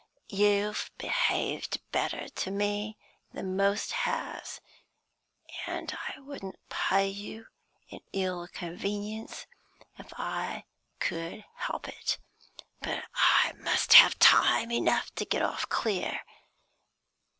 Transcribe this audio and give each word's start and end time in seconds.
You've 0.29 0.89
behaved 0.97 1.79
better 1.91 2.27
to 2.27 2.49
me 2.49 2.97
than 3.33 3.55
most 3.55 3.91
has, 3.91 4.59
and 5.67 5.95
I 6.15 6.19
wouldn't 6.21 6.57
pay 6.69 7.07
you 7.07 7.45
in 7.87 7.99
ill 8.11 8.47
convenience, 8.47 9.45
if 9.99 10.11
I 10.17 10.63
could 10.99 11.45
help 11.53 11.87
it. 11.87 12.17
But 12.79 13.05
I 13.13 13.53
must 13.57 13.93
have 13.93 14.17
time 14.17 14.71
enough 14.71 15.13
to 15.17 15.23
get 15.25 15.43
off 15.43 15.69
clear. 15.69 16.21